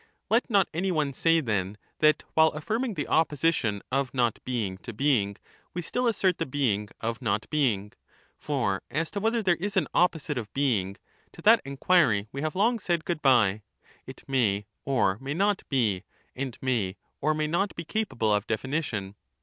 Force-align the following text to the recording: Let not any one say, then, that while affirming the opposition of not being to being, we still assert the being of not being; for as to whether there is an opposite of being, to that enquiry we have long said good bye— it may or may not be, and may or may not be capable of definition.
Let 0.31 0.49
not 0.49 0.67
any 0.73 0.91
one 0.91 1.13
say, 1.13 1.41
then, 1.41 1.77
that 1.99 2.23
while 2.33 2.47
affirming 2.47 2.95
the 2.95 3.07
opposition 3.07 3.83
of 3.91 4.15
not 4.15 4.43
being 4.43 4.79
to 4.79 4.93
being, 4.93 5.37
we 5.75 5.83
still 5.83 6.07
assert 6.07 6.39
the 6.39 6.47
being 6.47 6.89
of 7.01 7.21
not 7.21 7.47
being; 7.51 7.93
for 8.35 8.81
as 8.89 9.11
to 9.11 9.19
whether 9.19 9.43
there 9.43 9.57
is 9.57 9.77
an 9.77 9.87
opposite 9.93 10.39
of 10.39 10.51
being, 10.55 10.97
to 11.33 11.43
that 11.43 11.61
enquiry 11.65 12.27
we 12.31 12.41
have 12.41 12.55
long 12.55 12.79
said 12.79 13.05
good 13.05 13.21
bye— 13.21 13.61
it 14.07 14.23
may 14.27 14.65
or 14.85 15.19
may 15.19 15.35
not 15.35 15.61
be, 15.69 16.03
and 16.35 16.57
may 16.63 16.95
or 17.21 17.35
may 17.35 17.45
not 17.45 17.75
be 17.75 17.83
capable 17.85 18.33
of 18.33 18.47
definition. 18.47 19.13